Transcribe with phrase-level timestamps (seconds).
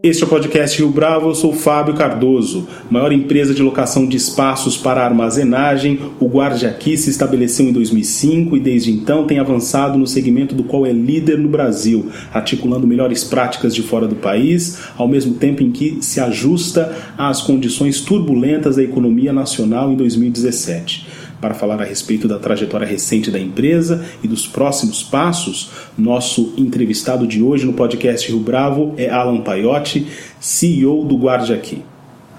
[0.00, 2.68] Este é o podcast Rio Bravo, eu sou Fábio Cardoso.
[2.88, 8.56] Maior empresa de locação de espaços para armazenagem, o Guarde Aqui se estabeleceu em 2005
[8.56, 13.24] e desde então tem avançado no segmento do qual é líder no Brasil, articulando melhores
[13.24, 18.76] práticas de fora do país, ao mesmo tempo em que se ajusta às condições turbulentas
[18.76, 24.28] da economia nacional em 2017 para falar a respeito da trajetória recente da empresa e
[24.28, 30.06] dos próximos passos, nosso entrevistado de hoje no podcast Rio Bravo é Alan Paiotti,
[30.40, 31.82] CEO do Guarde Aqui.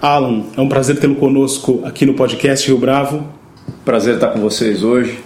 [0.00, 3.26] Alan, é um prazer tê-lo conosco aqui no podcast Rio Bravo.
[3.84, 5.18] Prazer estar com vocês hoje.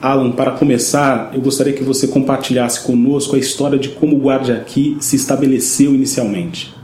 [0.00, 4.52] Alan, para começar, eu gostaria que você compartilhasse conosco a história de como o Guarde
[4.52, 6.74] Aqui se estabeleceu inicialmente.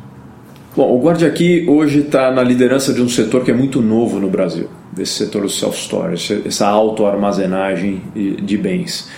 [0.77, 4.19] Bom, o Guarde Aqui hoje está na liderança de um setor que é muito novo
[4.19, 8.03] no Brasil desse setor do self-storage, essa auto-armazenagem
[8.43, 9.09] de bens.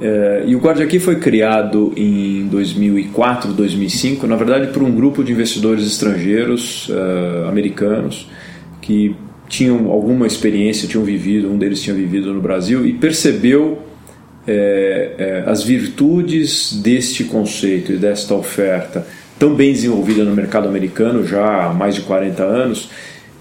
[0.00, 5.22] É, e o Guarda Aqui foi criado em 2004, 2005, na verdade por um grupo
[5.22, 8.28] de investidores estrangeiros uh, americanos
[8.80, 9.14] que
[9.48, 13.82] tinham alguma experiência, tinham vivido, um deles tinha vivido no Brasil e percebeu
[14.46, 19.06] é, é, as virtudes deste conceito e desta oferta
[19.38, 22.90] tão bem desenvolvida no mercado americano já há mais de 40 anos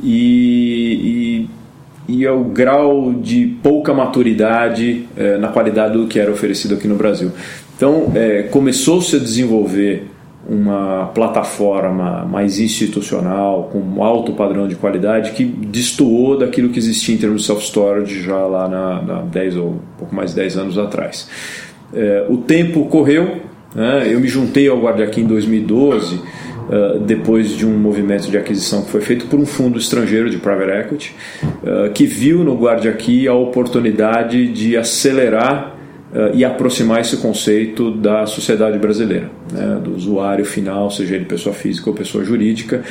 [0.03, 1.60] e, e
[2.07, 6.95] e ao grau de pouca maturidade é, na qualidade do que era oferecido aqui no
[6.95, 7.31] Brasil.
[7.75, 10.07] Então, é, começou-se a desenvolver
[10.47, 17.13] uma plataforma mais institucional, com um alto padrão de qualidade, que destoou daquilo que existia
[17.15, 20.77] em termos de self-storage já lá na, na 10 ou pouco mais de 10 anos
[20.77, 21.29] atrás.
[21.93, 23.41] É, o tempo correu,
[23.75, 24.07] né?
[24.11, 26.19] eu me juntei ao Guardia aqui em 2012
[26.71, 30.37] uh, depois de um movimento de aquisição que foi feito por um fundo estrangeiro de
[30.37, 35.75] private equity, uh, que viu no Guardia aqui a oportunidade de acelerar
[36.13, 41.53] uh, e aproximar esse conceito da sociedade brasileira, né, do usuário final, seja ele pessoa
[41.53, 42.83] física ou pessoa jurídica,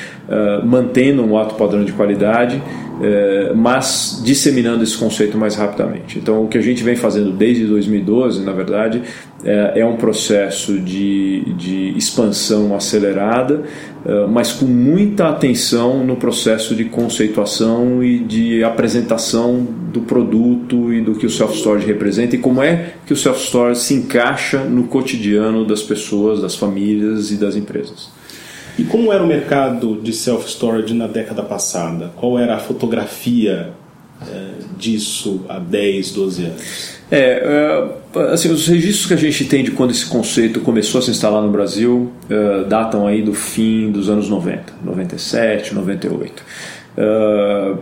[0.65, 2.61] mantendo um alto padrão de qualidade
[3.03, 6.19] é, mas disseminando esse conceito mais rapidamente.
[6.19, 9.03] Então, o que a gente vem fazendo desde 2012, na verdade,
[9.43, 13.63] é, é um processo de, de expansão acelerada,
[14.05, 21.01] é, mas com muita atenção no processo de conceituação e de apresentação do produto e
[21.01, 25.65] do que o self-storage representa e como é que o self-storage se encaixa no cotidiano
[25.65, 28.20] das pessoas, das famílias e das empresas.
[28.79, 32.13] E como era o mercado de self-storage na década passada?
[32.17, 33.73] Qual era a fotografia
[34.29, 34.49] é,
[34.79, 37.01] disso há 10, 12 anos?
[37.11, 41.03] É, é, assim, os registros que a gente tem de quando esse conceito começou a
[41.03, 46.43] se instalar no Brasil é, datam aí do fim dos anos 90, 97, 98.
[46.97, 47.75] É,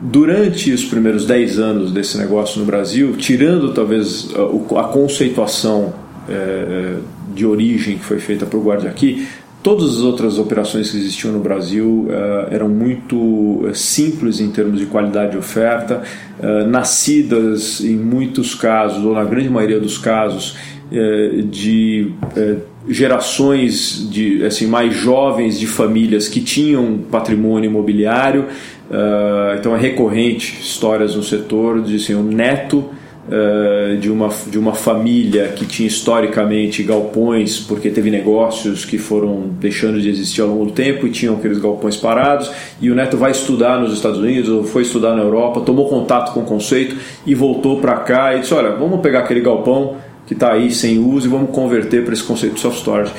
[0.00, 5.92] durante os primeiros 10 anos desse negócio no Brasil, tirando talvez a, a conceituação
[6.28, 6.94] é,
[7.34, 9.26] de origem que foi feita por Guarda aqui,
[9.62, 14.80] Todas as outras operações que existiam no Brasil uh, eram muito uh, simples em termos
[14.80, 16.02] de qualidade de oferta,
[16.38, 20.56] uh, nascidas em muitos casos, ou na grande maioria dos casos,
[21.48, 22.12] de
[22.88, 28.46] gerações de assim mais jovens de famílias que tinham patrimônio imobiliário.
[29.56, 32.90] então é recorrente histórias no setor de assim, um neto
[33.26, 39.50] uh, de, uma, de uma família que tinha historicamente galpões, porque teve negócios que foram
[39.60, 42.50] deixando de existir ao longo do tempo e tinham aqueles galpões parados,
[42.80, 46.32] e o neto vai estudar nos Estados Unidos, ou foi estudar na Europa, tomou contato
[46.32, 49.96] com o conceito e voltou para cá e disse: Olha, vamos pegar aquele galpão
[50.30, 53.12] que está aí sem uso e vamos converter para esse conceito de soft storage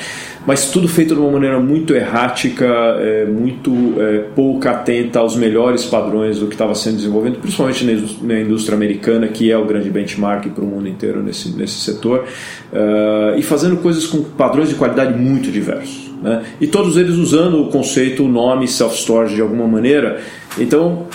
[0.46, 2.66] mas tudo feito de uma maneira muito errática,
[3.00, 7.86] é, muito é, pouco atenta aos melhores padrões do que estava sendo desenvolvido, principalmente
[8.22, 12.26] na indústria americana, que é o grande benchmark para o mundo inteiro nesse, nesse setor,
[12.74, 16.12] uh, e fazendo coisas com padrões de qualidade muito diversos.
[16.22, 16.44] Né?
[16.60, 20.22] E todos eles usando o conceito, o nome self-storage de alguma maneira.
[20.58, 21.06] Então,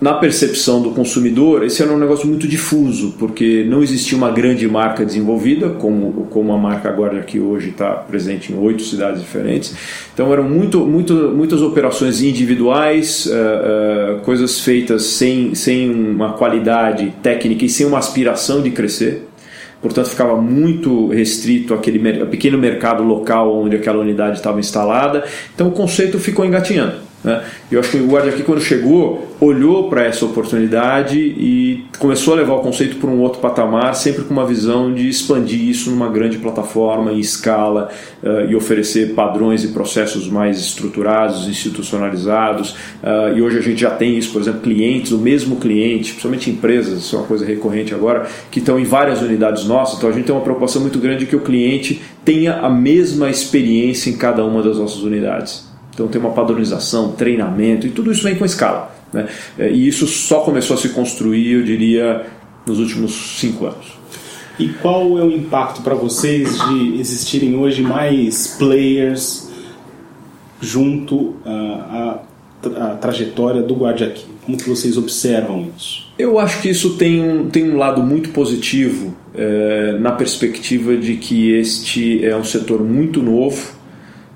[0.00, 4.68] na percepção do consumidor, esse era um negócio muito difuso, porque não existia uma grande
[4.68, 9.74] marca desenvolvida, como, como a marca agora que hoje está presente em oito cidades diferentes.
[10.14, 17.12] Então eram muito, muito, muitas operações individuais, uh, uh, coisas feitas sem, sem uma qualidade
[17.20, 19.26] técnica e sem uma aspiração de crescer.
[19.82, 25.24] Portanto, ficava muito restrito aquele pequeno mercado local onde aquela unidade estava instalada.
[25.54, 27.42] Então o conceito ficou engatinhando Né?
[27.70, 32.36] Eu acho que o Guarda aqui, quando chegou, olhou para essa oportunidade e começou a
[32.36, 36.08] levar o conceito para um outro patamar, sempre com uma visão de expandir isso numa
[36.08, 37.88] grande plataforma em escala
[38.22, 42.70] uh, e oferecer padrões e processos mais estruturados, institucionalizados.
[42.70, 46.50] Uh, e hoje a gente já tem isso, por exemplo, clientes, o mesmo cliente, principalmente
[46.50, 49.98] empresas, isso é uma coisa recorrente agora, que estão em várias unidades nossas.
[49.98, 53.30] Então a gente tem uma preocupação muito grande de que o cliente tenha a mesma
[53.30, 55.67] experiência em cada uma das nossas unidades.
[55.98, 58.94] Então tem uma padronização, treinamento e tudo isso vem com escala.
[59.12, 59.26] Né?
[59.58, 62.24] É, e isso só começou a se construir, eu diria,
[62.64, 63.98] nos últimos cinco anos.
[64.60, 69.50] E qual é o impacto para vocês de existirem hoje mais players
[70.60, 72.20] junto à,
[72.64, 74.24] à, à trajetória do Guardiaqui?
[74.46, 76.06] Como que vocês observam isso?
[76.16, 81.16] Eu acho que isso tem um, tem um lado muito positivo é, na perspectiva de
[81.16, 83.77] que este é um setor muito novo,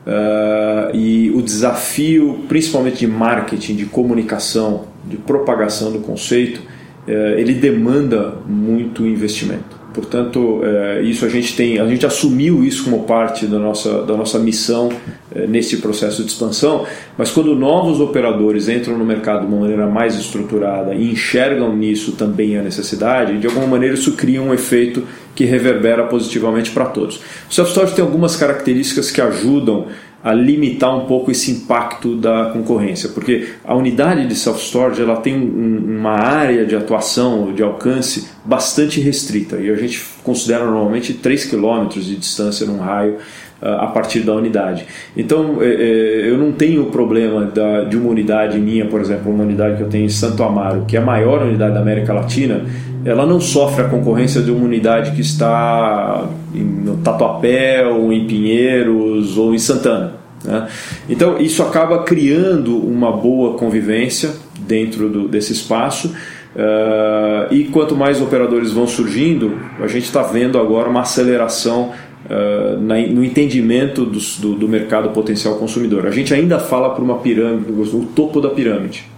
[0.07, 6.59] Uh, e o desafio, principalmente de marketing, de comunicação, de propagação do conceito,
[7.07, 9.83] uh, ele demanda muito investimento.
[9.93, 14.17] Portanto, é, isso a gente tem, a gente assumiu isso como parte da nossa, da
[14.17, 14.91] nossa missão
[15.35, 19.87] é, nesse processo de expansão, mas quando novos operadores entram no mercado de uma maneira
[19.87, 25.05] mais estruturada e enxergam nisso também a necessidade, de alguma maneira isso cria um efeito
[25.35, 27.21] que reverbera positivamente para todos.
[27.49, 29.87] O self-storage tem algumas características que ajudam
[30.23, 35.35] a limitar um pouco esse impacto da concorrência, porque a unidade de self-storage ela tem
[35.35, 41.47] um, uma área de atuação, de alcance bastante restrita e a gente considera normalmente 3
[41.47, 43.17] km de distância num raio
[43.63, 44.85] a partir da unidade.
[45.17, 49.45] Então é, é, eu não tenho problema da, de uma unidade minha, por exemplo, uma
[49.45, 52.65] unidade que eu tenho em Santo Amaro, que é a maior unidade da América Latina,
[53.05, 59.37] ela não sofre a concorrência de uma unidade que está no Tatuapé, ou em Pinheiros,
[59.37, 60.15] ou em Santana.
[60.45, 60.69] Né?
[61.09, 66.15] Então isso acaba criando uma boa convivência dentro do, desse espaço.
[66.55, 71.93] Uh, e quanto mais operadores vão surgindo, a gente está vendo agora uma aceleração
[72.27, 76.07] uh, na, no entendimento do, do, do, mercado potencial consumidor.
[76.07, 79.11] A gente ainda fala por uma pirâmide, o topo da pirâmide.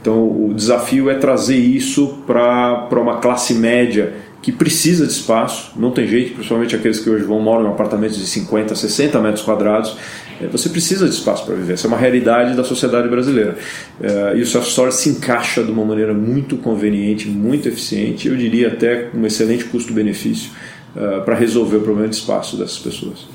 [0.00, 5.90] Então o desafio é trazer isso para uma classe média que precisa de espaço, não
[5.90, 9.96] tem jeito, principalmente aqueles que hoje vão moram em apartamentos de 50, 60 metros quadrados,
[10.40, 11.74] é, você precisa de espaço para viver.
[11.74, 13.58] Essa é uma realidade da sociedade brasileira.
[14.00, 18.68] É, e o self-storage se encaixa de uma maneira muito conveniente, muito eficiente, eu diria
[18.68, 20.50] até com um excelente custo-benefício
[20.96, 23.26] uh, para resolver o problema de espaço dessas pessoas.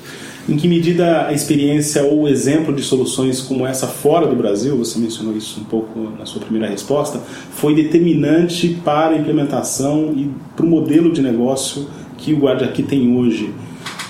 [0.48, 4.76] Em que medida a experiência ou o exemplo de soluções como essa fora do Brasil,
[4.76, 7.20] você mencionou isso um pouco na sua primeira resposta,
[7.50, 12.84] foi determinante para a implementação e para o modelo de negócio que o Guarda aqui
[12.84, 13.52] tem hoje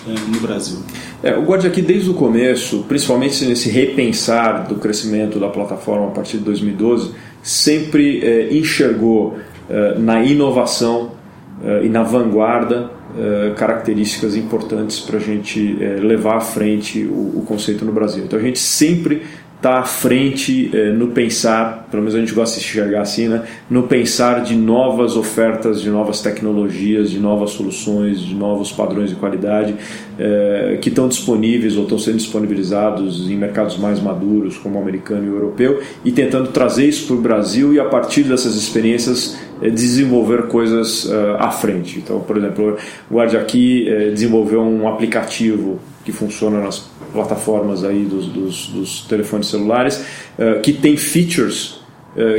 [0.07, 0.79] uh, no Brasil?
[1.23, 6.11] É, o Guarda aqui desde o começo, principalmente nesse repensar do crescimento da plataforma a
[6.11, 7.13] partir de 2012,
[7.43, 9.39] sempre é, enxergou
[9.71, 11.17] é, na inovação
[11.83, 17.45] e na vanguarda uh, características importantes para a gente uh, levar à frente o, o,
[17.47, 18.25] conceito no Brasil.
[18.25, 19.23] Então a gente sempre
[19.57, 23.43] está à frente uh, no pensar, pelo menos a gente gosta de enxergar assim, né?
[23.71, 29.17] no pensar de novas ofertas, de novas tecnologias, de novas soluções, de novos padrões de
[29.17, 29.75] qualidade
[30.81, 35.29] que estão disponíveis ou estão sendo disponibilizados em mercados mais maduros, como o americano e
[35.29, 40.49] o europeu, e tentando trazer isso para o Brasil e a partir dessas experiências desenvolver
[40.49, 41.99] coisas uh, à frente.
[41.99, 42.77] Então, por exemplo,
[43.11, 49.01] o Guarde aqui uh, desenvolveu um aplicativo que funciona nas plataformas aí dos, dos, dos
[49.03, 50.05] telefones celulares,
[50.39, 51.85] uh, que tem features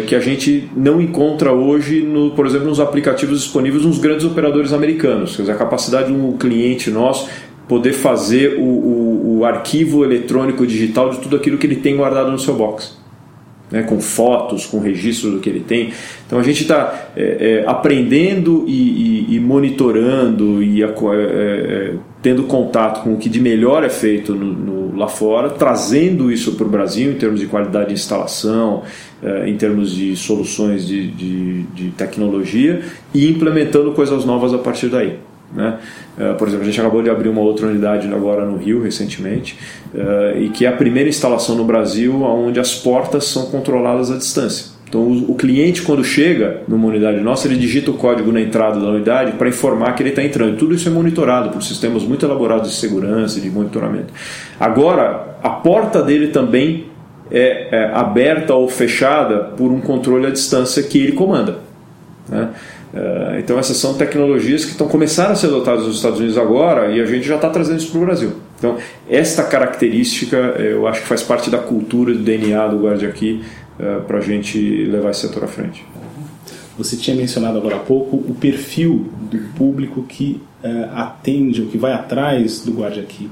[0.07, 4.73] que a gente não encontra hoje, no, por exemplo, nos aplicativos disponíveis nos grandes operadores
[4.73, 5.35] americanos.
[5.35, 7.29] Quer dizer, a capacidade de um cliente nosso
[7.67, 12.31] poder fazer o, o, o arquivo eletrônico digital de tudo aquilo que ele tem guardado
[12.31, 12.97] no seu box
[13.71, 15.91] né, com fotos, com registro do que ele tem.
[16.25, 22.43] Então a gente está é, é, aprendendo e, e, e, monitorando e é, é, tendo
[22.43, 26.65] contato com o que de melhor é feito no, no, lá fora, trazendo isso para
[26.65, 28.83] o Brasil em termos de qualidade de instalação,
[29.21, 32.81] é, em termos de soluções de, de, de tecnologia
[33.13, 35.19] e implementando coisas novas a partir daí.
[35.53, 35.77] Né?
[36.17, 39.57] Uh, por exemplo, a gente acabou de abrir uma outra unidade agora no Rio recentemente,
[39.93, 44.17] uh, e que é a primeira instalação no Brasil onde as portas são controladas à
[44.17, 44.77] distância.
[44.89, 48.87] Então, o, cliente, quando chega numa unidade nossa, ele digita o código na entrada da
[48.87, 50.55] unidade para informar que ele está entrando.
[50.55, 54.13] Tudo isso é monitorado por sistemas muito elaborados de segurança de monitoramento.
[54.57, 56.85] Agora, a porta dele também
[57.29, 61.57] é, é aberta ou fechada por um controle à distância que ele comanda.
[62.29, 62.49] Né?
[62.93, 66.91] Eh, então essas são tecnologias que estão começando a ser adotadas nos Estados Unidos agora
[66.91, 68.33] e a gente já está trazendo isso para o Brasil.
[68.57, 68.77] Então,
[69.09, 73.43] esta característica eu acho que faz parte da cultura do DNA do Guarda Aqui
[74.07, 75.85] para a gente levar esse setor à frente.
[76.77, 81.77] Você tinha mencionado agora há pouco o perfil do público que uh, atende ou que
[81.77, 83.29] vai atrás do Guarde Aqui.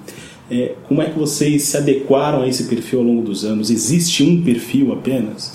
[0.50, 3.70] É, como é que vocês se adequaram a esse perfil ao longo dos anos?
[3.70, 5.52] Existe um perfil apenas?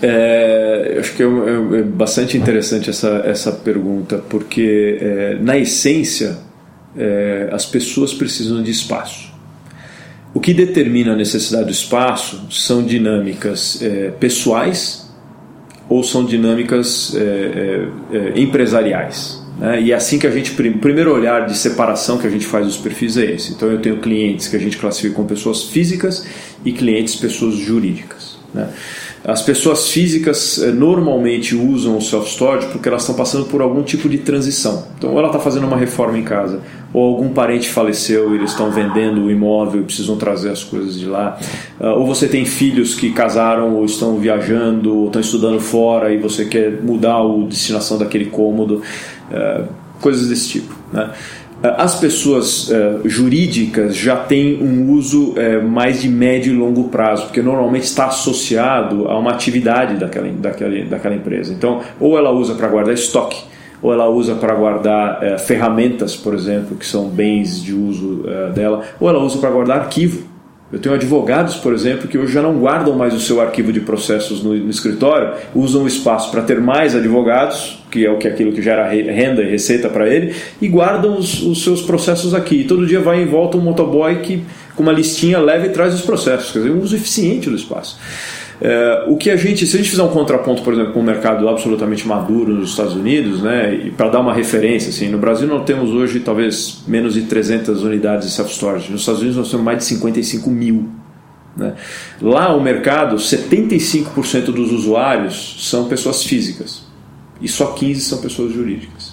[0.00, 6.38] É, acho que é, é, é, bastante interessante essa, essa pergunta, porque é, na essência
[6.96, 9.28] é, as pessoas precisam de espaço.
[10.32, 15.08] O que determina a necessidade do espaço são dinâmicas é, pessoais
[15.88, 17.16] ou são dinâmicas
[18.36, 19.42] empresariais.
[19.58, 19.82] Né?
[19.82, 22.66] E é assim que a gente, o primeiro olhar de separação que a gente faz
[22.66, 23.52] dos perfis é esse.
[23.52, 26.26] Então eu tenho clientes que a gente classifica como pessoas físicas
[26.62, 28.36] e clientes pessoas jurídicas.
[28.52, 28.68] Né?
[29.28, 34.08] As pessoas físicas eh, normalmente usam o self-storage porque elas estão passando por algum tipo
[34.08, 34.86] de transição.
[34.96, 36.62] Então, ou ela está fazendo uma reforma em casa,
[36.94, 40.98] ou algum parente faleceu e eles estão vendendo o imóvel e precisam trazer as coisas
[40.98, 41.38] de lá,
[41.78, 46.16] ah, ou você tem filhos que casaram ou estão viajando, ou estão estudando fora e
[46.16, 48.80] você quer mudar a destinação daquele cômodo,
[49.30, 49.64] ah,
[50.00, 50.74] coisas desse tipo.
[50.90, 51.12] Né?
[51.62, 56.84] Eh, as pessoas uh, jurídicas já têm um uso uh, mais de médio e longo
[56.84, 61.52] prazo, porque normalmente está associado a uma atividade daquela, daquela, daquela empresa.
[61.52, 63.42] Então, ou ela usa para guardar estoque,
[63.82, 69.08] ou ela usa para guardar ferramentas, por exemplo, que são bens de uso dela, ou
[69.08, 70.26] ela usa para guardar arquivo.
[70.70, 73.80] Eu tenho advogados, por exemplo, que hoje já não guardam mais o seu arquivo de
[73.80, 78.28] processos no, no escritório, usam o espaço para ter mais advogados, que é o que
[78.28, 82.56] aquilo que gera renda e receita para ele, e guardam os, os, seus processos aqui.
[82.56, 84.42] E todo dia vai em volta um motoboy que
[84.76, 87.98] com uma listinha leva e traz os processos, quer dizer, um uso eficiente do espaço.
[88.60, 91.04] É, o que a gente, se a gente fizer um contraponto, por exemplo, com um
[91.04, 95.46] mercado absolutamente maduro nos Estados Unidos, né, e para dar uma referência, assim, no Brasil
[95.46, 99.64] nós temos hoje talvez menos de 300 unidades de self-storage, nos Estados Unidos nós temos
[99.64, 100.88] mais de 55 mil.
[101.56, 101.74] Né?
[102.20, 106.82] Lá o mercado, 75% dos usuários são pessoas físicas
[107.40, 109.07] e só 15% são pessoas jurídicas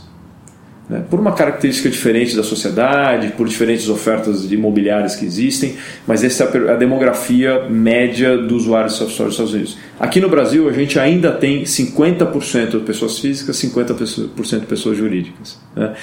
[0.89, 5.75] né, por uma característica diferente da sociedade, por diferentes ofertas imobiliárias que existem,
[6.05, 9.77] mas essa é a demografia média do usuário de self-storage dos Estados Unidos.
[9.99, 15.59] Aqui no Brasil, a gente ainda tem 50% de pessoas físicas, 50% de pessoas jurídicas.
[15.75, 15.93] Né?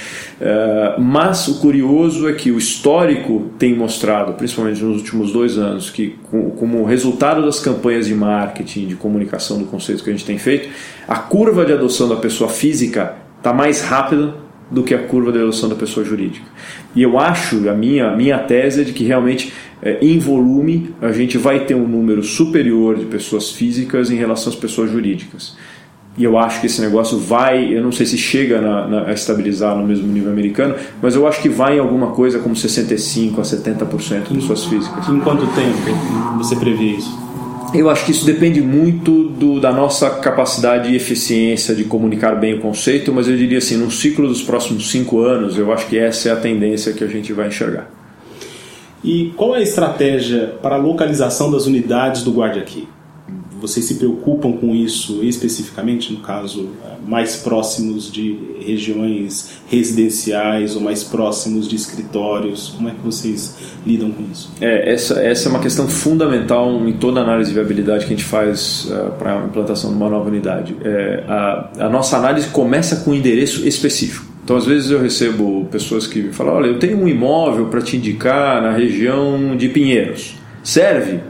[0.40, 5.90] Uh, mas o curioso é que o histórico tem mostrado, principalmente nos últimos dois anos,
[5.90, 6.16] que
[6.58, 10.68] como resultado das campanhas de marketing, de comunicação do conceito que a gente tem feito,
[11.06, 14.34] a curva de adoção da pessoa física está mais rápida
[14.72, 16.46] do que a curva de adoção da pessoa jurídica.
[16.96, 19.52] E eu acho, a minha, minha tese é de que realmente,
[19.82, 24.52] é, em volume, a gente vai ter um número superior de pessoas físicas em relação
[24.52, 25.56] às pessoas jurídicas.
[26.16, 29.12] E eu acho que esse negócio vai, eu não sei se chega na, na, a
[29.12, 33.38] estabilizar no mesmo nível americano, mas eu acho que vai em alguma coisa como 65%
[33.38, 35.08] a 70% de pessoas físicas.
[35.08, 37.31] Em quanto tempo você prevê isso?
[37.74, 42.54] Eu acho que isso depende muito do, da nossa capacidade e eficiência de comunicar bem
[42.54, 45.98] o conceito, mas eu diria assim, no ciclo dos próximos cinco anos, eu acho que
[45.98, 47.90] essa é a tendência que a gente vai enxergar.
[49.02, 52.86] E qual é a estratégia para a localização das unidades do Guarde Aqui?
[53.62, 56.70] Vocês se preocupam com isso especificamente, no caso,
[57.06, 62.74] mais próximos de regiões residenciais ou mais próximos de escritórios?
[62.76, 64.50] Como é que vocês lidam com isso?
[64.60, 68.24] É, essa, essa é uma questão fundamental em toda análise de viabilidade que a gente
[68.24, 70.76] faz uh, para a implantação de uma nova unidade.
[70.82, 74.26] É, a, a nossa análise começa com um endereço específico.
[74.42, 77.80] Então, às vezes eu recebo pessoas que me falam: Olha, eu tenho um imóvel para
[77.80, 80.34] te indicar na região de Pinheiros.
[80.64, 81.20] Serve?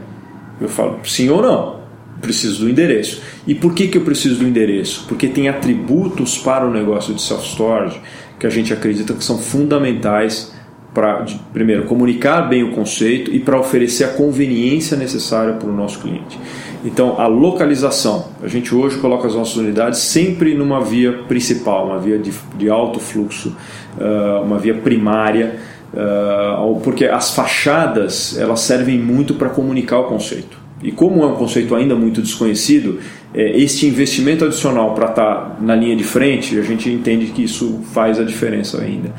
[0.59, 1.82] Eu falo: Sim ou não?
[2.23, 3.21] Preciso do endereço.
[3.45, 5.05] E por que, que eu preciso do endereço?
[5.07, 7.99] Porque tem atributos para o negócio de self-storage
[8.39, 10.51] que a gente acredita que são fundamentais
[10.93, 15.99] para, primeiro, comunicar bem o conceito e para oferecer a conveniência necessária para o nosso
[15.99, 16.39] cliente.
[16.85, 18.27] Então, a localização.
[18.41, 22.69] A gente hoje coloca as nossas unidades sempre numa via principal, uma via de, de
[22.69, 23.55] alto fluxo,
[23.97, 25.55] uh, uma via primária,
[25.93, 30.62] uh, porque as fachadas elas servem muito para comunicar o conceito.
[30.83, 32.99] E como é um conceito ainda muito desconhecido,
[33.33, 37.43] é, este investimento adicional para estar tá na linha de frente, a gente entende que
[37.43, 39.09] isso faz a diferença ainda.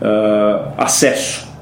[0.00, 1.52] Uh, acesso.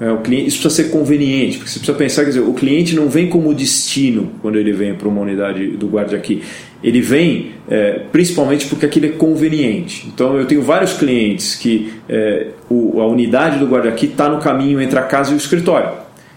[0.00, 2.94] É, o cliente, isso precisa ser conveniente, porque você precisa pensar, quer dizer, o cliente
[2.94, 6.42] não vem como destino quando ele vem para uma unidade do guarda aqui.
[6.82, 10.06] Ele vem é, principalmente porque aquilo é conveniente.
[10.06, 14.38] Então eu tenho vários clientes que é, o, a unidade do guarda aqui está no
[14.38, 15.90] caminho entre a casa e o escritório.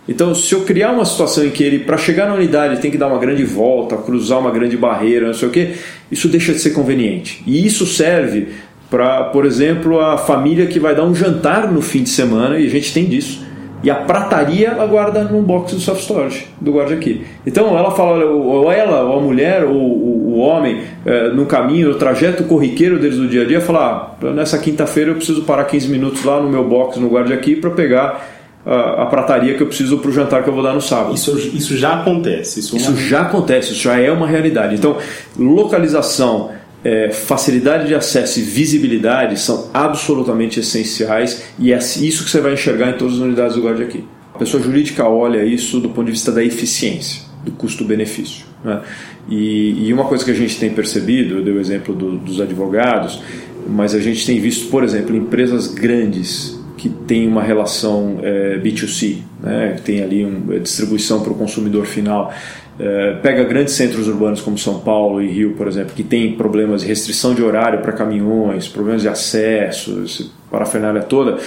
[0.09, 2.97] Então, se eu criar uma situação em que ele, para chegar na unidade, tem que
[2.97, 5.75] dar uma grande volta, cruzar uma grande barreira, não sei o que,
[6.11, 7.43] isso deixa de ser conveniente.
[7.45, 8.47] E isso serve
[8.89, 12.65] para, por exemplo, a família que vai dar um jantar no fim de semana, e
[12.65, 13.45] a gente tem disso.
[13.83, 17.25] E a prataria ela guarda no box do soft storage, do guarda aqui.
[17.45, 21.95] Então ela fala, ou ela, ou a mulher, ou o, homem, é, no caminho, no
[21.95, 25.87] trajeto corriqueiro deles do dia a dia, fala, ah, nessa quinta-feira eu preciso parar 15
[25.89, 29.67] minutos lá no meu box, no guarda aqui, para pegar a, a, prataria que eu
[29.67, 31.15] preciso para o jantar que eu vou dar no sábado.
[31.15, 32.59] Isso, isso já acontece.
[32.59, 34.75] Isso, isso já acontece, isso já é uma realidade.
[34.75, 34.97] Então,
[35.37, 36.51] localização
[36.83, 42.53] é, facilidade de acesso e visibilidade são absolutamente essenciais e é isso que você vai
[42.53, 44.03] enxergar em todas as unidades do Guarda aqui.
[44.33, 48.45] A pessoa jurídica olha isso do ponto de vista da eficiência, do custo-benefício.
[48.63, 48.81] Né?
[49.29, 52.41] E, e, uma coisa que a gente tem percebido, eu dei o exemplo do, dos
[52.41, 53.21] advogados,
[53.67, 59.19] mas a gente tem visto, por exemplo, empresas grandes que têm uma relação é, B2C,
[59.39, 59.79] né?
[59.85, 62.33] tem ali uma distribuição para o consumidor final
[62.79, 66.81] é, pega grandes centros urbanos como São Paulo e Rio, por exemplo, que tem problemas
[66.81, 70.03] de restrição de horário para caminhões, problemas de acesso,
[70.49, 71.37] parafernália toda,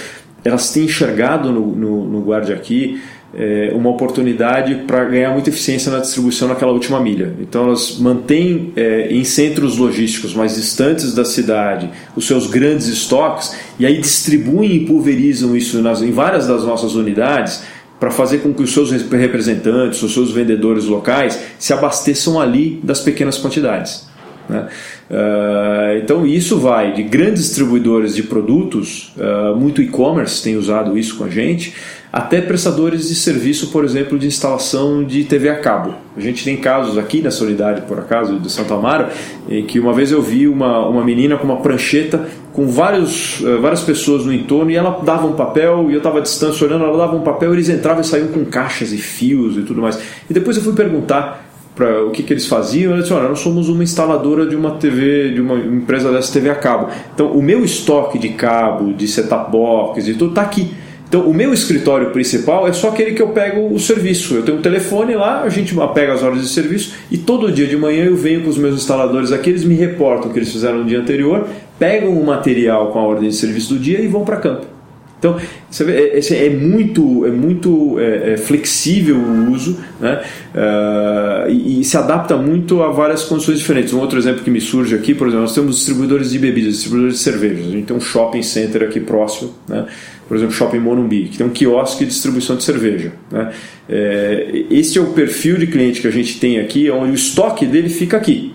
[0.45, 3.01] elas têm enxergado no, no, no Guarda Aqui
[3.37, 7.33] é, uma oportunidade para ganhar muita eficiência na distribuição naquela última milha.
[7.39, 13.55] Então elas mantêm é, em centros logísticos mais distantes da cidade os seus grandes estoques
[13.77, 17.63] e aí distribuem e pulverizam isso nas, em várias das nossas unidades
[17.99, 22.99] para fazer com que os seus representantes, os seus vendedores locais se abasteçam ali das
[22.99, 24.07] pequenas quantidades.
[24.47, 24.67] Né?
[25.09, 31.17] Uh, então isso vai de grandes distribuidores de produtos, uh, muito e-commerce tem usado isso
[31.17, 31.73] com a gente,
[32.15, 35.95] até prestadores de serviço, por exemplo, de instalação de TV a cabo.
[36.15, 39.07] A gente tem casos aqui nessa unidade, por acaso, de Santa Amaro,
[39.49, 43.59] em que uma vez eu vi uma, uma menina com uma prancheta com vários, uh,
[43.59, 46.85] várias pessoas no entorno e ela dava um papel e eu estava à distância olhando,
[46.85, 49.99] ela dava um papel, eles entravam e saíam com caixas e fios e tudo mais.
[50.29, 51.45] E depois eu fui perguntar
[51.75, 54.71] para o que, que eles faziam, eles disseram, olha, nós somos uma instaladora de uma
[54.77, 56.87] TV, de uma empresa dessa TV a cabo.
[57.13, 60.84] Então, o meu estoque de cabo, de set-top box e tudo está aqui.
[61.07, 64.35] Então, o meu escritório principal é só aquele que eu pego o serviço.
[64.35, 67.67] Eu tenho um telefone lá, a gente pega as horas de serviço e todo dia
[67.67, 70.51] de manhã eu venho com os meus instaladores aqui, eles me reportam o que eles
[70.51, 71.47] fizeram no dia anterior,
[71.79, 74.75] pegam o material com a ordem de serviço do dia e vão para campo.
[75.17, 75.37] Então,
[75.71, 80.21] você vê, é, é muito, é muito é, é flexível o uso né?
[80.53, 83.93] Uh, e, e, se adapta muito a várias condições diferentes.
[83.93, 87.15] Um outro exemplo que me surge aqui, por exemplo, nós temos distribuidores de bebidas, distribuidores
[87.15, 87.67] de cervejas.
[87.67, 89.85] A gente tem um shopping center aqui próximo, né?
[90.27, 93.13] Por exemplo, Shopping Morumbi, que tem um quiosque de distribuição de cerveja.
[93.31, 93.53] Né?
[93.87, 97.65] É, esse é o perfil de cliente que a gente tem aqui, onde o estoque
[97.65, 98.53] dele fica aqui.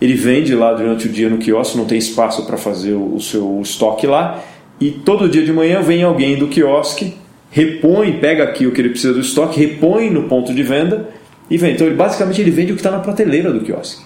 [0.00, 3.60] Ele vende lá durante o dia no quiosque, não tem espaço para fazer o, seu
[3.62, 4.44] estoque lá
[4.78, 7.14] e todo dia de manhã vem alguém do quiosque,
[7.50, 11.08] repõe, pega aqui o que ele precisa do estoque, repõe no ponto de venda
[11.48, 11.74] e vende.
[11.76, 14.04] Então, ele, basicamente, ele vende o que está na prateleira do quiosque.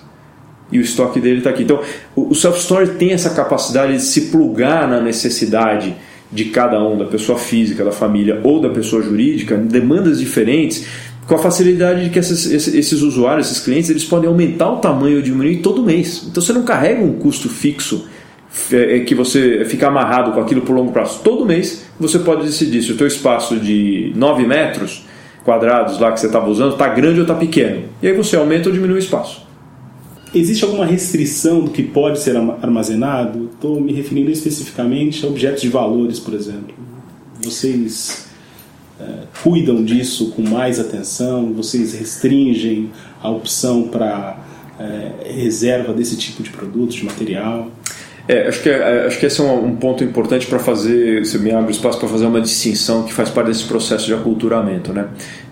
[0.70, 1.64] E o estoque dele está aqui.
[1.64, 1.80] Então,
[2.14, 5.96] o self-store tem essa capacidade de se plugar na necessidade
[6.32, 10.86] de cada um, da pessoa física, da família ou da pessoa jurídica, demandas diferentes,
[11.26, 15.16] com a facilidade de que esses, esses usuários, esses clientes, eles podem aumentar o tamanho
[15.16, 16.26] ou diminuir todo mês.
[16.28, 18.08] Então você não carrega um custo fixo
[18.72, 21.20] é, é que você fica amarrado com aquilo por longo prazo.
[21.22, 25.04] Todo mês você pode decidir se o teu espaço de 9 metros
[25.44, 27.84] quadrados lá que você estava usando está grande ou está pequeno.
[28.02, 29.49] E aí você aumenta ou diminui o espaço.
[30.32, 33.50] Existe alguma restrição do que pode ser armazenado?
[33.52, 36.72] Estou me referindo especificamente a objetos de valores, por exemplo.
[37.42, 38.26] Vocês
[39.00, 41.52] é, cuidam disso com mais atenção?
[41.52, 44.38] Vocês restringem a opção para
[44.78, 47.68] é, reserva desse tipo de produtos, de material?
[48.30, 51.36] É, acho, que, é, acho que esse é um, um ponto importante para fazer, você
[51.36, 54.92] me abre espaço para fazer uma distinção que faz parte desse processo de aculturamento.
[54.92, 55.08] Né?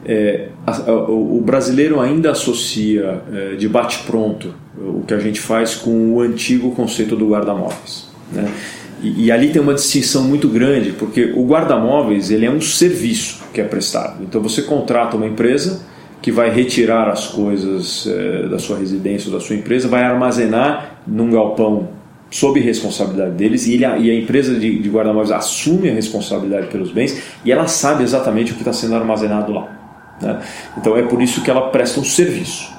[0.07, 5.75] É, a, a, o brasileiro ainda associa é, de bate-pronto o que a gente faz
[5.75, 8.07] com o antigo conceito do guarda-móveis.
[8.33, 8.49] Né?
[9.03, 13.43] E, e, ali tem uma distinção muito grande, porque o guarda-móveis ele é um serviço
[13.53, 14.23] que é prestado.
[14.23, 15.81] Então você contrata uma empresa
[16.23, 21.01] que vai retirar as coisas é, da sua residência ou da sua empresa, vai armazenar
[21.05, 21.98] num galpão
[22.31, 26.91] sob responsabilidade deles e, ele, e a empresa de, de guarda-móveis assume a responsabilidade pelos
[26.91, 29.69] bens e ela sabe exatamente o que está sendo armazenado lá.
[30.21, 30.41] Né?
[30.77, 32.77] Então é por isso que ela presta um serviço.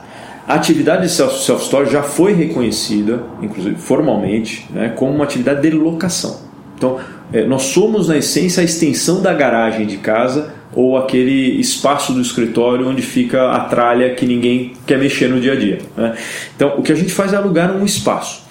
[0.48, 6.40] A atividade de self-storage já foi reconhecida, inclusive formalmente, né, como uma atividade de locação.
[6.76, 6.98] Então,
[7.32, 12.22] é, nós somos, na essência, a extensão da garagem de casa ou aquele espaço do
[12.22, 15.80] escritório onde fica a tralha que ninguém quer mexer no dia a dia.
[15.96, 16.16] Né?
[16.56, 18.49] Então, o que a gente faz é alugar um espaço.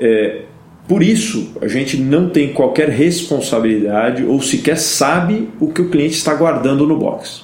[0.00, 0.42] É,
[0.88, 6.16] por isso, a gente não tem qualquer responsabilidade ou sequer sabe o que o cliente
[6.16, 7.42] está guardando no box.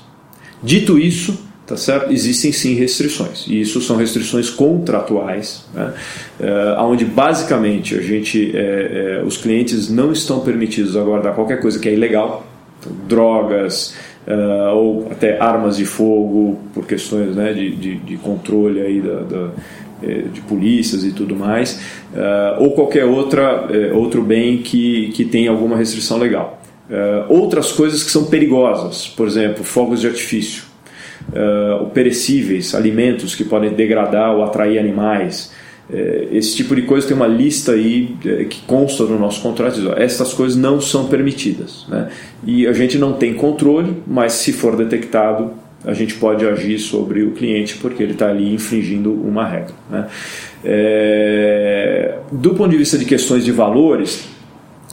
[0.62, 2.12] Dito isso, tá certo?
[2.12, 5.92] existem sim restrições, e isso são restrições contratuais, né?
[6.40, 11.60] é, onde basicamente a gente, é, é, os clientes não estão permitidos a guardar qualquer
[11.60, 12.46] coisa que é ilegal,
[12.80, 13.94] então, drogas,
[14.26, 19.20] uh, ou até armas de fogo por questões né, de, de, de controle aí da,
[19.20, 19.50] da
[20.00, 21.80] de polícias e tudo mais,
[22.12, 26.60] uh, ou qualquer outra, uh, outro bem que, que tenha alguma restrição legal.
[26.88, 30.64] Uh, outras coisas que são perigosas, por exemplo, fogos de artifício,
[31.92, 35.50] perecíveis, alimentos que podem degradar ou atrair animais,
[35.88, 39.80] é, esse tipo de coisa tem uma lista aí é, que consta no nosso contrato,
[39.96, 41.86] estas coisas não são permitidas.
[41.88, 42.08] Né?
[42.44, 45.52] E a gente não tem controle, mas se for detectado,
[45.86, 49.74] a gente pode agir sobre o cliente porque ele está ali infringindo uma regra.
[49.88, 50.08] Né?
[50.64, 54.28] É, do ponto de vista de questões de valores,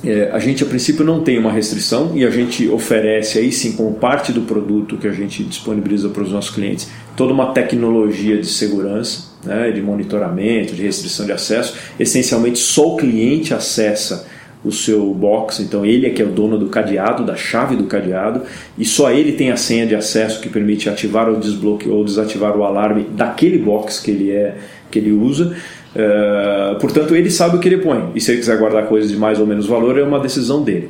[0.05, 3.71] é, a gente a princípio não tem uma restrição e a gente oferece aí sim
[3.71, 8.37] como parte do produto que a gente disponibiliza para os nossos clientes toda uma tecnologia
[8.37, 11.75] de segurança, né, de monitoramento, de restrição de acesso.
[11.99, 14.27] Essencialmente só o cliente acessa
[14.63, 17.83] o seu box, então ele é que é o dono do cadeado, da chave do
[17.83, 18.41] cadeado,
[18.77, 22.57] e só ele tem a senha de acesso que permite ativar ou desbloquear ou desativar
[22.57, 24.55] o alarme daquele box que ele é
[24.89, 25.55] que ele usa.
[25.95, 28.11] Uh, portanto, ele sabe o que ele põe.
[28.15, 30.89] E se ele quiser guardar coisas de mais ou menos valor, é uma decisão dele.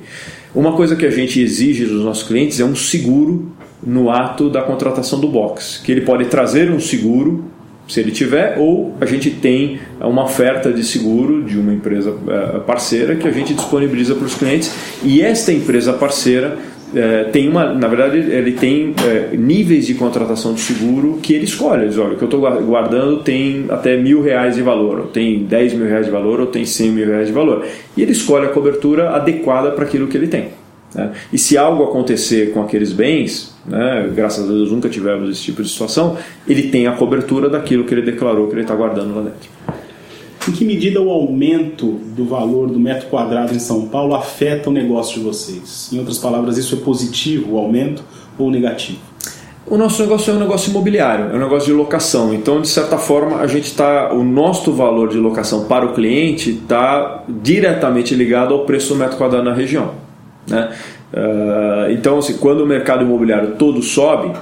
[0.53, 4.61] Uma coisa que a gente exige dos nossos clientes é um seguro no ato da
[4.61, 7.45] contratação do box, que ele pode trazer um seguro
[7.87, 12.59] se ele tiver, ou a gente tem uma oferta de seguro de uma empresa eh,
[12.59, 16.57] parceira que a gente disponibiliza para os clientes e esta empresa parceira
[16.95, 21.45] é, tem uma, na verdade, ele tem é, níveis de contratação de seguro que ele
[21.45, 21.81] escolhe.
[21.81, 25.07] Ele diz, olha, o que eu estou guardando tem até mil reais de valor, ou
[25.07, 27.65] tem dez mil reais de valor, ou tem cem mil reais de valor.
[27.97, 30.49] E ele escolhe a cobertura adequada para aquilo que ele tem.
[30.95, 31.11] Né?
[31.31, 35.61] E se algo acontecer com aqueles bens, né, graças a Deus nunca tivemos esse tipo
[35.63, 39.21] de situação, ele tem a cobertura daquilo que ele declarou que ele está guardando lá
[39.23, 39.49] dentro.
[40.47, 44.73] Em que medida o aumento do valor do metro quadrado em São Paulo afeta o
[44.73, 45.89] negócio de vocês?
[45.93, 48.03] Em outras palavras, isso é positivo, o aumento,
[48.37, 48.99] ou negativo?
[49.65, 52.33] O nosso negócio é um negócio imobiliário, é um negócio de locação.
[52.33, 56.49] Então, de certa forma, a gente está, o nosso valor de locação para o cliente
[56.49, 60.02] está diretamente ligado ao preço do metro quadrado na região.
[60.47, 60.73] Né?
[61.13, 64.33] Uh, então, assim, quando o mercado imobiliário todo sobe,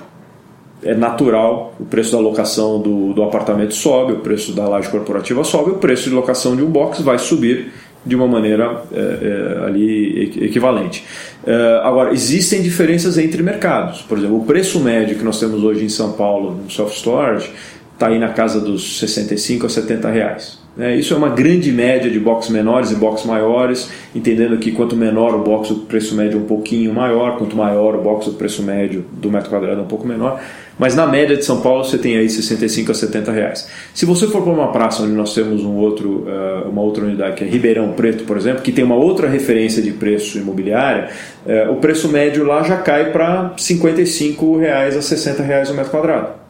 [0.83, 5.43] é natural, o preço da locação do, do apartamento sobe, o preço da laje corporativa
[5.43, 7.71] sobe, o preço de locação de um box vai subir
[8.03, 11.05] de uma maneira é, é, ali equivalente.
[11.45, 14.01] É, agora, existem diferenças entre mercados.
[14.01, 17.51] Por exemplo, o preço médio que nós temos hoje em São Paulo no self-storage
[17.93, 20.60] está aí na casa dos 65 a 70 reais.
[20.79, 24.95] É, isso é uma grande média de boxes menores e boxes maiores, entendendo que quanto
[24.95, 28.33] menor o box, o preço médio é um pouquinho maior, quanto maior o box, o
[28.33, 30.39] preço médio do metro quadrado é um pouco menor.
[30.79, 33.69] Mas na média de São Paulo você tem aí 65 a 70 reais.
[33.93, 37.35] Se você for para uma praça onde nós temos um outro, uh, uma outra unidade,
[37.35, 41.09] que é Ribeirão Preto, por exemplo, que tem uma outra referência de preço imobiliária,
[41.45, 45.91] uh, o preço médio lá já cai para 55 reais a 60 reais o metro
[45.91, 46.41] quadrado.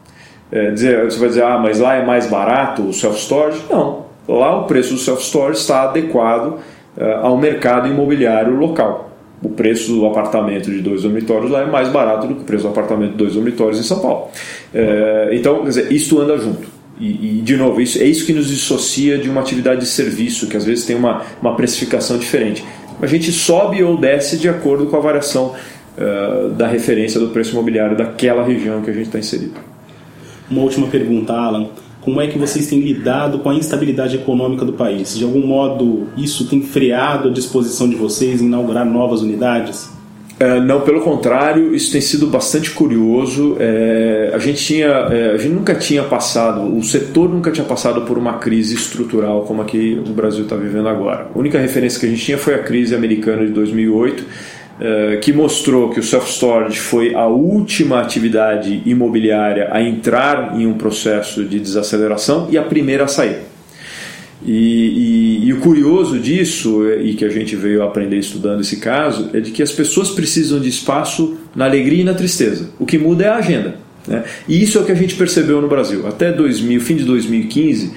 [0.52, 3.62] É, dizer, você vai dizer, ah, mas lá é mais barato o self-storage?
[3.70, 6.60] Não, Lá o preço do self-storage está adequado
[6.98, 9.12] uh, ao mercado imobiliário local.
[9.44, 12.64] O preço do apartamento de dois dormitórios lá é mais barato do que o preço
[12.64, 14.30] do apartamento de dois dormitórios em São Paulo.
[14.74, 16.66] Uh, então, quer dizer, isto anda junto.
[16.98, 20.48] E, e, de novo, isso, é isso que nos dissocia de uma atividade de serviço,
[20.48, 22.64] que às vezes tem uma, uma precificação diferente.
[23.02, 25.56] A gente sobe ou desce de acordo com a variação
[25.98, 29.56] uh, da referência do preço imobiliário daquela região que a gente está inserido.
[30.50, 31.70] Uma última pergunta, Alan.
[32.02, 35.16] Como é que vocês têm lidado com a instabilidade econômica do país?
[35.16, 39.90] De algum modo, isso tem freado a disposição de vocês em inaugurar novas unidades?
[40.42, 43.58] É, não, pelo contrário, isso tem sido bastante curioso.
[43.60, 48.02] É, a gente tinha, é, a gente nunca tinha passado, o setor nunca tinha passado
[48.02, 51.28] por uma crise estrutural como a que o Brasil está vivendo agora.
[51.36, 54.26] A única referência que a gente tinha foi a crise americana de 2008 eh,
[55.22, 61.44] que mostrou que o self-storage foi a última atividade imobiliária a entrar em um processo
[61.44, 63.52] de desaceleração e a primeira a sair.
[64.46, 68.78] E, e, e, o curioso disso, eh, e que a gente veio aprender estudando esse
[68.78, 72.70] caso, é de que as pessoas precisam de espaço na alegria e na tristeza.
[72.80, 73.76] O que muda é a agenda.
[74.08, 74.24] Né?
[74.48, 76.08] E isso é o que a gente percebeu no Brasil.
[76.08, 77.92] Até 2000, fim de 2015,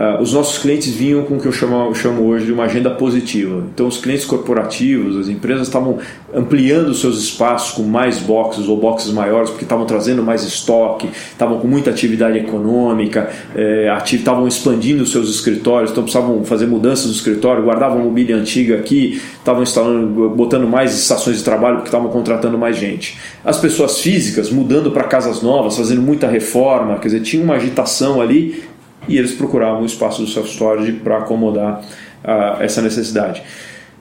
[0.00, 2.88] Uh, os nossos clientes vinham com o que eu chamo, chamo, hoje de uma agenda
[2.88, 3.64] positiva.
[3.74, 5.98] Então, os clientes corporativos, as empresas estavam
[6.32, 11.58] ampliando seus espaços com mais boxes ou boxes maiores, porque estavam trazendo mais estoque, estavam
[11.58, 17.62] com muita atividade econômica, é, estavam expandindo seus escritórios, então precisavam fazer mudanças no escritório,
[17.62, 22.74] guardavam mobília antiga aqui, estavam instalando, botando mais estações de trabalho porque estavam contratando mais
[22.74, 23.18] gente.
[23.44, 28.18] As pessoas físicas mudando para casas novas, fazendo muita reforma, quer dizer, tinha uma agitação
[28.18, 28.62] ali
[29.10, 31.82] e eles procuravam o espaço do self-storage para acomodar
[32.24, 33.42] uh, essa necessidade.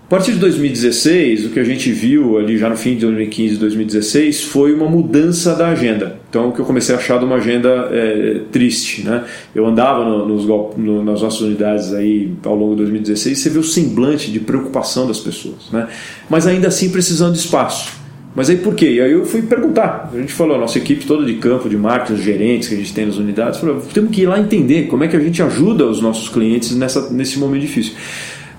[0.06, 3.54] A partir de 2016, o que a gente viu ali já no fim de 2015
[3.54, 6.18] e 2016 foi uma mudança da agenda.
[6.28, 9.04] Então, o que eu comecei a achar de uma agenda é, triste.
[9.04, 9.24] Né?
[9.54, 10.46] Eu andava no, nos,
[10.76, 14.40] no, nas nossas unidades aí ao longo de 2016 e você vê o semblante de
[14.40, 15.70] preocupação das pessoas.
[15.72, 15.88] Né?
[16.28, 18.00] Mas ainda assim precisando de espaço.
[18.40, 18.92] Mas aí por quê?
[18.92, 20.10] E aí eu fui perguntar.
[20.14, 22.78] A gente falou, a nossa equipe toda de campo, de marketing, os gerentes que a
[22.78, 25.44] gente tem nas unidades, falou, temos que ir lá entender como é que a gente
[25.44, 27.96] ajuda os nossos clientes nessa, nesse momento difícil.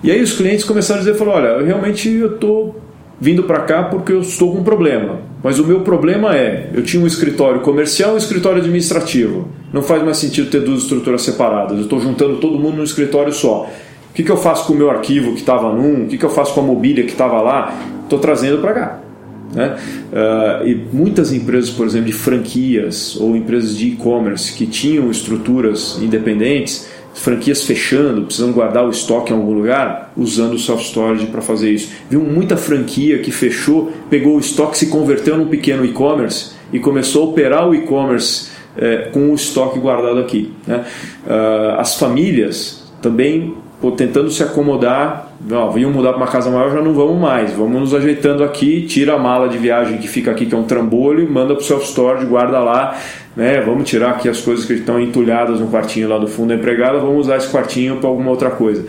[0.03, 2.79] E aí os clientes começaram a dizer, falou, olha, realmente eu estou
[3.19, 5.21] vindo para cá porque eu estou com um problema.
[5.43, 9.47] Mas o meu problema é, eu tinha um escritório comercial e um escritório administrativo.
[9.73, 11.75] Não faz mais sentido ter duas estruturas separadas.
[11.75, 13.67] Eu estou juntando todo mundo num escritório só.
[14.11, 16.03] O que, que eu faço com o meu arquivo que estava num?
[16.03, 17.75] O que, que eu faço com a mobília que estava lá?
[18.03, 19.10] Estou trazendo para cá.
[19.53, 19.77] Né?
[20.11, 25.99] Uh, e muitas empresas, por exemplo, de franquias ou empresas de e-commerce que tinham estruturas
[26.01, 31.71] independentes franquias fechando, precisando guardar o estoque em algum lugar, usando o self-storage para fazer
[31.71, 31.91] isso.
[32.09, 37.23] Viu muita franquia que fechou, pegou o estoque, se converteu num pequeno e-commerce e começou
[37.23, 40.53] a operar o e-commerce é, com o estoque guardado aqui.
[40.65, 40.85] Né?
[41.25, 46.71] Uh, as famílias também pô, tentando se acomodar, ó, vinham mudar para uma casa maior,
[46.71, 50.29] já não vamos mais, vamos nos ajeitando aqui, tira a mala de viagem que fica
[50.29, 52.95] aqui, que é um trambolho, manda para o self-storage, guarda lá,
[53.35, 53.59] né?
[53.61, 56.99] Vamos tirar aqui as coisas que estão entulhadas no quartinho lá do fundo da empregada,
[56.99, 58.85] vamos usar esse quartinho para alguma outra coisa.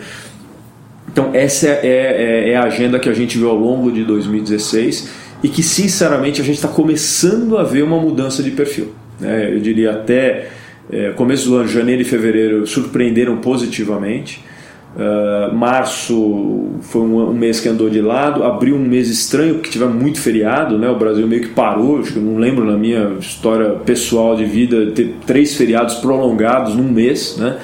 [1.11, 5.11] Então, essa é, é, é, a agenda que a gente viu ao longo de 2016
[5.43, 8.93] e que, sinceramente, a gente está começando a ver uma mudança de perfil.
[9.19, 9.53] Né?
[9.53, 10.49] Eu diria até
[10.91, 14.43] é, começo do ano, janeiro e fevereiro, surpreenderam positivamente.
[14.95, 19.71] Uh, março foi um, um, mês que andou de lado, abril um mês estranho porque
[19.71, 20.87] tivemos muito feriado, né?
[20.87, 24.45] O Brasil meio que parou, acho que eu não lembro na minha história pessoal de
[24.45, 27.57] vida ter três feriados prolongados num mês, né?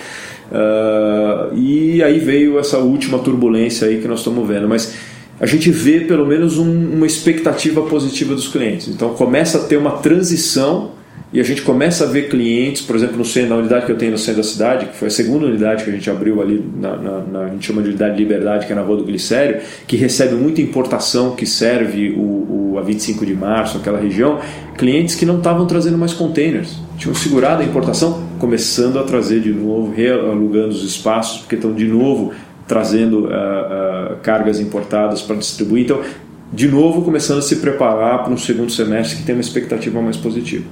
[0.51, 4.95] Uh, e aí veio essa última turbulência aí que nós estamos vendo, mas
[5.39, 8.87] a gente vê pelo menos um, uma expectativa positiva dos clientes.
[8.87, 10.97] Então começa a ter uma transição
[11.31, 13.97] e a gente começa a ver clientes, por exemplo, no centro, na unidade que eu
[13.97, 16.63] tenho no centro da cidade, que foi a segunda unidade que a gente abriu ali,
[16.75, 19.03] na, na, na a gente chama de unidade de liberdade, que é na Rua do
[19.03, 24.39] Glicério, que recebe muita importação que serve o, o, a 25 de março, aquela região,
[24.75, 29.51] clientes que não estavam trazendo mais containers, tinham segurado a importação, começando a trazer de
[29.51, 32.33] novo, realugando os espaços, porque estão de novo
[32.67, 35.85] trazendo uh, uh, cargas importadas para distribuir.
[35.85, 36.01] Então,
[36.51, 40.17] de novo, começando a se preparar para um segundo semestre que tem uma expectativa mais
[40.17, 40.65] positiva.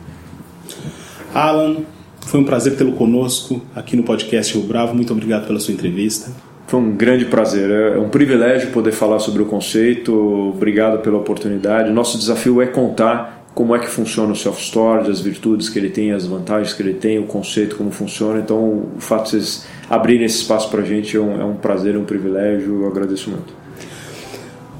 [1.37, 1.83] Alan,
[2.25, 4.95] foi um prazer tê-lo conosco aqui no podcast Rio Bravo.
[4.95, 6.31] Muito obrigado pela sua entrevista.
[6.65, 10.11] Foi um grande prazer, é um privilégio poder falar sobre o conceito.
[10.55, 11.91] Obrigado pela oportunidade.
[11.91, 16.11] Nosso desafio é contar como é que funciona o self-storage, as virtudes que ele tem,
[16.11, 18.39] as vantagens que ele tem, o conceito, como funciona.
[18.39, 21.55] Então, o fato de vocês abrirem esse espaço para a gente é um, é um
[21.55, 22.81] prazer, é um privilégio.
[22.81, 23.66] Eu agradeço muito